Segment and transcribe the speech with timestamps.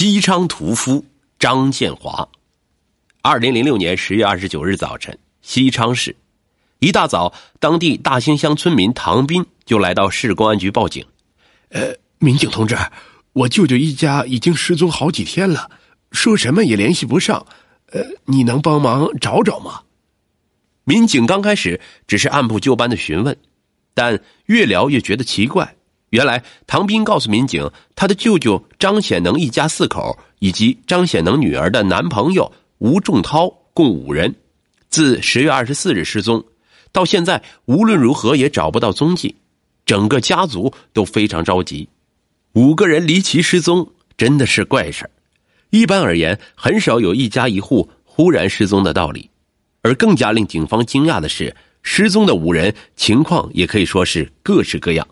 [0.00, 1.04] 西昌屠夫
[1.38, 2.26] 张建华。
[3.20, 6.16] 二零零六年十月二十九日早晨，西昌市
[6.78, 11.04] 一大早，当地大兴乡村民唐斌就来到市公安局报警。
[11.68, 12.78] 呃，民警同志，
[13.34, 15.70] 我舅舅一家已经失踪好几天了，
[16.12, 17.44] 说什么也联系不上。
[17.92, 19.82] 呃，你能帮忙找找吗？
[20.84, 23.36] 民警刚开始只是按部就班的询问，
[23.92, 25.76] 但越聊越觉得奇怪。
[26.10, 34.34] 原来唐斌告诉民警，他的舅舅张显能一家四口以及张显能女儿的男朋友吴仲涛共五人，
[34.88, 36.44] 自十月二十四日失踪，
[36.90, 39.36] 到现在无论如何也找不到踪迹，
[39.86, 41.88] 整个家族都非常着急。
[42.54, 45.08] 五个人离奇失踪真的是怪事
[45.70, 49.30] 一般而言，很少有一家一户忽然失踪的道理。
[49.82, 51.54] 而更加令警方惊讶的是，
[51.84, 55.06] 失踪的五人情况也可以说是各式各样。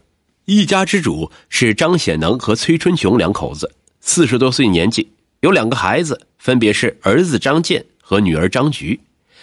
[0.49, 3.71] 一家之主是张显能和崔春琼两口子，
[4.01, 5.07] 四十多岁年纪，
[5.41, 8.99] 有两个孩子，分别是儿子张健和女儿张菊，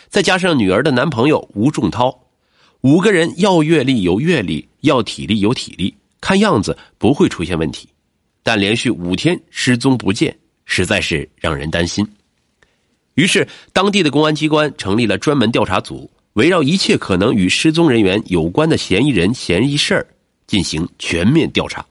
[0.09, 2.23] 再加上女儿的男朋友吴仲涛，
[2.81, 7.88] 五个人要阅历有阅历，要体力有体力，看样子不会出现问题。
[8.41, 10.35] 但连续五天失踪不见，
[10.66, 12.03] 实在是让人担心。
[13.13, 20.07] 于是，当地的公安机关成立了专门调查组，围绕一切可能与失踪人员有关的嫌疑人、嫌疑事儿。
[20.47, 21.85] 进行全面调查，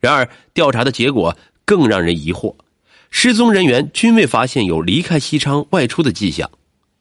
[0.00, 2.54] 然而调查的结果更让人疑惑：
[3.10, 6.50] 失踪人员均未发现有离开西昌外出的迹象，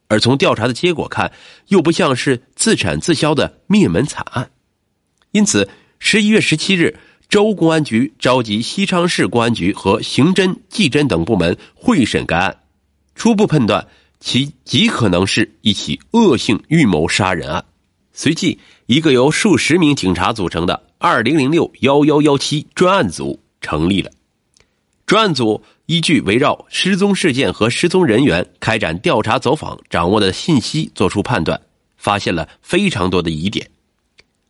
[0.08, 1.32] 而从调查的结果看，
[1.68, 4.50] 又不像是自产自销的灭门惨案。
[5.32, 6.98] 因此，十一月十七日，
[7.30, 12.58] 州公安局召集西昌市公安局和刑侦、技侦等部门会审该案，
[13.14, 13.88] 初步判断
[14.20, 17.64] 其极可能是一起恶性预谋杀人案。
[18.22, 24.12] 随即，一个由数十名警察组成的“二零零六幺幺幺七”专案组成立了。
[25.06, 31.62] 专案组依据围绕失踪事件和失踪人员开展调查走访，掌握的信息作出判断，
[31.96, 33.70] 发现了非常多的疑点。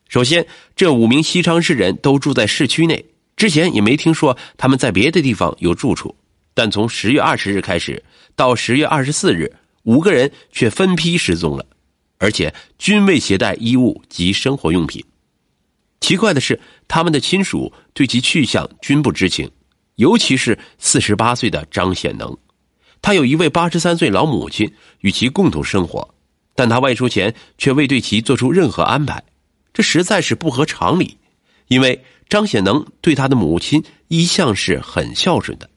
[0.07, 3.05] 首先，这五名西昌市人都住在市区内，
[3.37, 6.15] 之前也没听说他们在别的地方有住处。
[6.55, 8.03] 但从十月二十日开始
[8.35, 11.63] 到十月二十四日，五个人却分批失踪了。
[12.19, 15.03] 而且均未携带衣物及生活用品。
[16.01, 19.49] 奇怪的是，他们的亲属对其去向均不知情，
[19.95, 22.37] 尤其是四十八岁的张显能，
[23.01, 26.13] 他有一位八十三岁老母亲与其共同生活，
[26.55, 29.23] 但他外出前却未对其做出任何安排，
[29.73, 31.17] 这实在是不合常理。
[31.67, 35.69] 因为张显能对他的母亲一向是很孝顺的。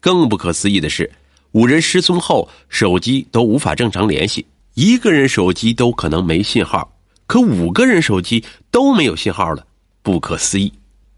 [0.00, 1.10] 更不可思议的是，
[1.52, 4.46] 五人失踪后手机都无法正常联系。
[4.76, 9.66] 一个人手机都可能没信号，可五个人手机都没有信号了，
[10.02, 10.70] 不可思议。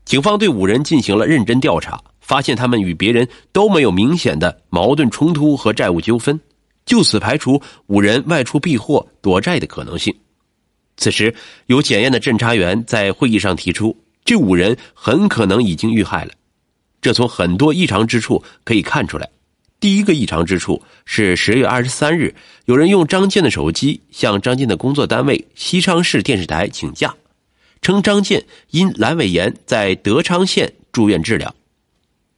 [0.05, 6.39] 警方对五人进行了认真调查，发现他们与别人都没有明显的矛盾冲突和债务纠纷，
[6.87, 10.15] 就此排除五人外出避祸躲债的可能性。
[10.97, 11.35] 此时，
[11.67, 16.31] 有检验的侦查员在会议上提出，这五人很可能已经遇害了。
[17.03, 19.29] 这从很多异常之处可以看出来。
[19.81, 22.35] 第一个异常之处是十月二十三日，
[22.65, 27.15] 有人用张健的手机向张健的工作单位西昌市电视台请假，
[27.81, 31.55] 称张健因阑尾炎在德昌县住院治疗。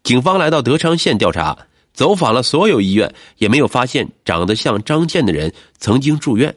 [0.03, 1.57] 警方来到德昌县调查，
[1.95, 6.55] 走访了所有医院，也没有发现长得像张健的人曾经住院。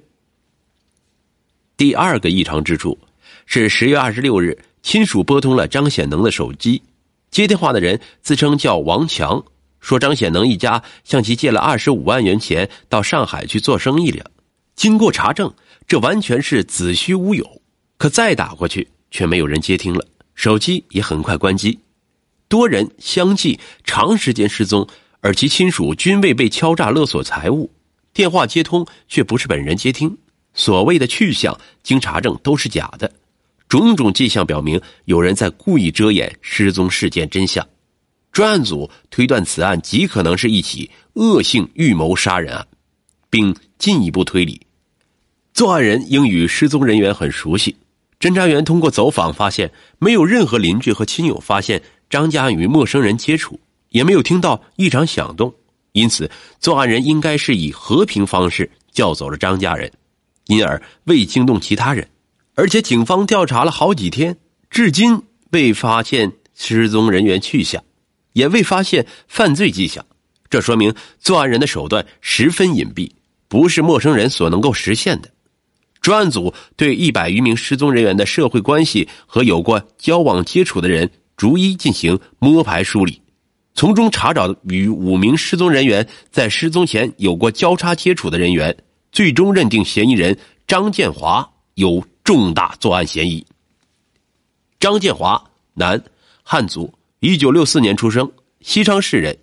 [1.78, 3.00] 第二个异常之处
[3.46, 6.82] 是十月二十六日，亲属拨通了张显能的手机，
[7.32, 9.42] 接电话的人自称叫王强。
[9.84, 14.32] 说张显能一家向其借了二十五万元钱到上海去做生意了，
[14.78, 15.54] 经过查证，
[15.86, 17.62] 这完全是子虚乌有。
[17.98, 21.78] 可再打过去，却没有人接听了，手机也很快关机。
[22.48, 24.88] 多人相继长时间失踪，
[25.20, 27.70] 而其亲属均未被敲诈勒索财物，
[28.14, 30.18] 电话接通却不是本人接听，
[30.54, 33.12] 所谓的去向经查证都是假的，
[33.68, 37.68] 种种迹象表明有人在故意遮掩失踪事件真相。
[38.34, 42.68] 专案组推断此案极可能是一起恶性预谋杀人案，
[43.30, 44.60] 并进一步推理，
[45.54, 47.78] 作案人应与失踪人员很熟悉。
[48.20, 53.60] 侦查员通过走访发现，没有任何邻居和亲友发现张家与陌生人接触，
[53.90, 55.54] 也没有听到异常响动，
[55.92, 59.92] 因此作案人应该是以和平方式叫走了张家人，
[60.48, 62.10] 因而未惊动其他人。
[62.56, 64.38] 而且警方调查了好几天，
[64.72, 65.22] 至今
[65.52, 67.84] 未发现失踪人员去向。
[68.34, 70.06] 也未发现犯罪迹象，
[70.50, 73.10] 这说明作案人的手段十分隐蔽，
[73.48, 75.32] 不是陌生人所能够实现的。
[76.02, 83.22] 专案组对一百余名失踪人员的社会关系和有过交往接触的人逐一进行摸排梳理，
[83.74, 88.76] 从中查找与五名失踪人员在失踪前有过交叉接触的人员，
[89.14, 90.38] 最终认定嫌疑人
[90.68, 93.46] 张建华有重大作案嫌疑。
[94.80, 95.42] 张建华，
[95.74, 96.04] 男，
[96.44, 96.94] 汉族，
[97.24, 98.30] 一九六四年出生，
[98.60, 99.38] 西昌市人。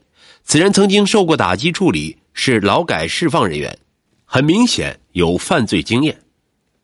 [0.45, 3.75] 此人曾经受过打击处理，是劳改释放人员，
[4.27, 6.21] 很明显有犯罪经验。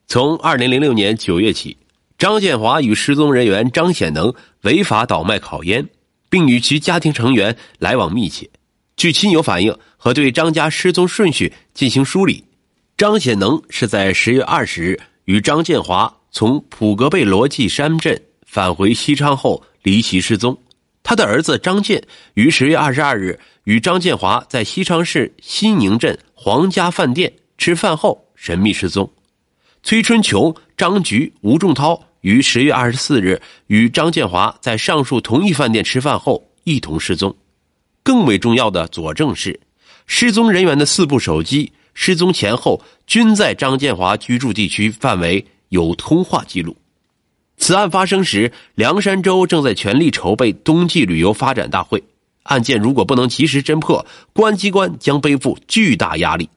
[0.06, 1.76] 从二零零六年九月起，
[2.16, 4.32] 张建华与失踪人员张显能
[4.62, 5.86] 违法倒卖烤烟。
[6.28, 8.48] 并与其家庭成员来往密切。
[8.96, 12.42] 据亲友反映和对张家失踪顺序进行梳理，
[12.96, 20.58] 张显能是在十月二十日与张建华从普格贝罗季山镇返回西昌后离奇失踪。
[21.08, 22.02] 他的儿子张建
[22.34, 29.08] 于十月二十二日与张建华在西昌市西宁镇皇家饭店吃饭后神秘失踪。
[29.84, 32.02] 崔春琼、张菊、吴仲涛。
[32.22, 37.32] 于十月二十四日与张建华在上述同一饭店吃饭后一同失踪。
[38.02, 39.60] 更为重要的佐证是，
[40.08, 46.76] 失踪人员的四部手机失踪前后均在张建华居住地区范围有通话记录。
[47.58, 52.02] 此案发生时，凉山州正在全力筹备冬季旅游发展大会，
[52.42, 56.48] 案件如果不能及时侦破，公安机关将背负巨大压力。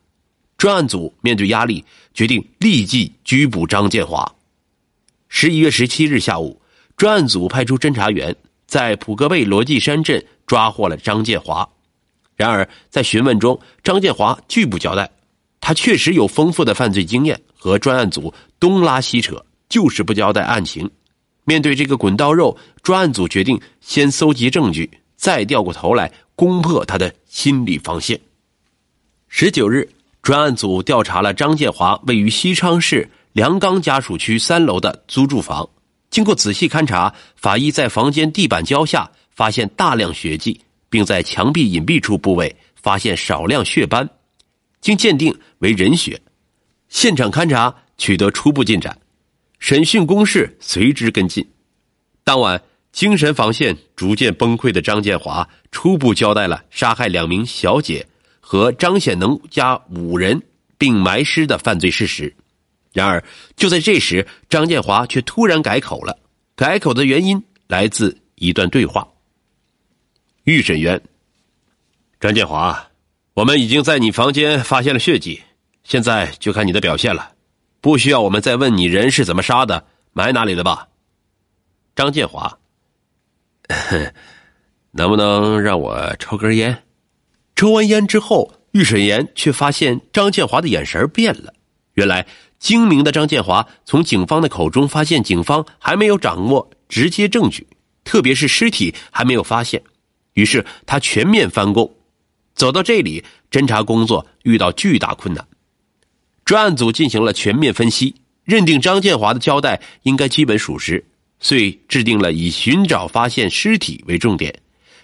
[0.58, 4.30] 专案组面对压力，决定立即拘捕张建华。
[5.30, 6.62] 十一月十七日下午，
[6.98, 8.36] 专案组派出侦查员
[8.68, 11.68] 在普格贝罗季山镇抓获了张建华。
[12.36, 15.10] 然而，在询问中，张建华拒不交代。
[15.62, 20.90] 他确实有丰富的犯罪经验，和专案组东拉西扯，就是不交代案情。
[21.46, 28.20] 面对这个滚刀肉，专案组决定先搜集证据，再掉过头来攻破他的心理防线。
[29.28, 29.90] 十九日，
[30.22, 33.10] 专案组调查了张建华位于西昌市。
[33.32, 35.70] 梁刚家属区三楼的租住房，
[36.10, 44.10] 经过仔细勘查，法医在房间地板胶下发现大量血迹，并在墙壁隐蔽处部位发现少量血斑，
[44.82, 46.20] 经鉴定为人血。
[46.90, 48.98] 现场勘查取得初步进展，
[49.60, 51.48] 审讯攻势随之跟进。
[52.24, 52.62] 当晚，
[52.92, 58.06] 精神防线逐渐崩溃的张建华初步交代了杀害两名小姐
[58.40, 60.42] 和张显能家五人
[60.78, 62.34] 并埋尸的犯罪事实。
[62.92, 63.24] 然而，
[63.56, 66.18] 就在这时，张建华却突然改口了。
[66.56, 69.08] 改口的原因来自一段对话。
[70.46, 71.00] 预审员：
[72.20, 72.90] 张建华，
[73.36, 75.40] 我们已经在你房间发现了血迹，
[75.84, 77.32] 现在就看你的表现了。
[77.82, 80.88] 不需要我们再问你人是怎么杀的，埋哪里了吧？
[81.96, 82.60] 张建华：
[84.92, 86.84] 能不能让我抽根烟？
[87.56, 91.54] 抽完烟之后，预审员却发现张建华的眼神变了。
[91.94, 92.26] 原来。
[92.60, 97.66] 精明的张建华从警方的口中发现，警方还没有掌握直接证据，
[98.04, 99.82] 特别是尸体还没有发现，
[100.34, 101.90] 于是他全面翻供。
[102.56, 105.48] 走到这里，侦查工作遇到巨大困难。
[106.50, 111.06] 专案组进行了全面分析，认定张建华的交代应该基本属实，
[111.40, 114.60] 遂制定了以寻找发现尸体为重点，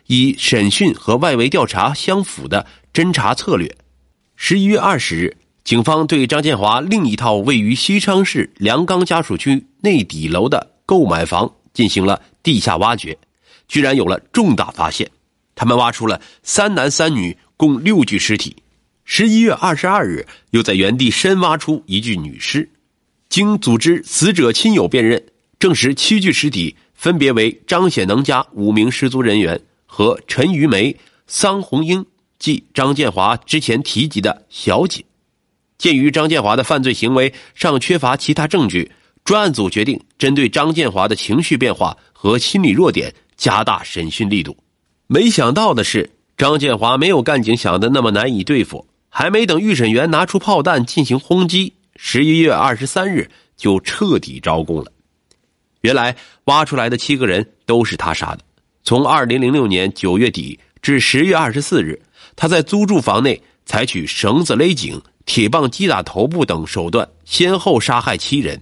[0.08, 3.78] 以审讯和外围调查相符的侦查策略。
[4.36, 5.38] 十一月二十日。
[5.64, 13.16] 警方对张建华另一套位于西昌市梁岗家属区内底楼的购买房进行了地下挖掘，
[13.68, 15.08] 居然有了重大发现。
[15.54, 18.56] 他们挖出了三男三女共六具尸体。
[19.08, 22.68] 十一月二十二日，又在原地深挖出一具女尸，
[23.30, 25.24] 经组织死者亲友辨认，
[25.60, 30.98] 证实七具尸体分别为张显能家五名失足人员和陈玉梅、
[31.28, 32.04] 桑红英，
[32.40, 35.06] 即张建华之前提及的小姐。
[35.78, 38.92] 鉴于张建华的犯罪行为尚缺乏其他证据，
[39.24, 44.58] 专案组决定针对张建华的情绪变化和心理弱点加大审讯力度。
[45.06, 54.92] 没想到的是，张建华没有干警想的那么难以对付，还没等预审员拿出炮弹进行轰击，十一月二十三日就彻底招供了。
[55.80, 58.40] 原来挖出来的七个人都是他杀的。
[58.84, 62.02] 从二零零六年九月底至十月二十四日，
[62.36, 65.02] 他在租住房内采取绳子勒颈。
[65.26, 68.62] 铁棒击打头部等手段，先后杀害七人。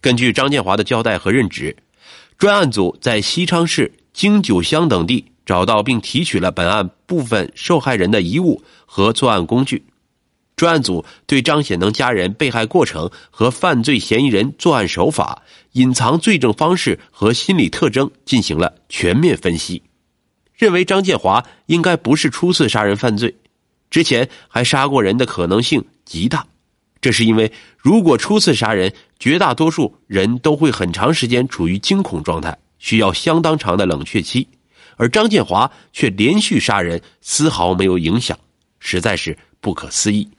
[0.00, 1.76] 根据张建华的交代和任职，
[2.36, 9.84] 专案组在西昌市京九乡等地找到并提取了本案部分受害人的遗物和作案工具。
[10.62, 15.42] 专案组对张显能家人被害过程和犯罪嫌疑人作案手法、
[15.72, 19.82] 隐藏罪证方式和心理特征进行了全面分析，
[20.54, 23.34] 认为张建华应该不是初次杀人犯罪。
[23.90, 26.46] 之前还杀过人的可能性极大，
[27.00, 34.46] 这是因为如果初次杀人，绝大多数人都会很长时间处于惊恐状态，需要相当长的冷却期，
[34.96, 38.38] 而张建华却连续杀人，丝毫没有影响，
[38.78, 40.30] 实在是不可思议。